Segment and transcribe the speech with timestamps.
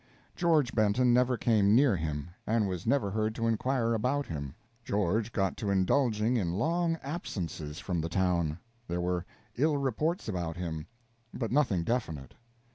[0.35, 4.55] George Benton never came near him, and was never heard to inquire about him.
[4.83, 9.27] George got to indulging in long absences from the town; there were
[9.57, 10.87] ill reports about him,
[11.35, 12.33] but nothing definite.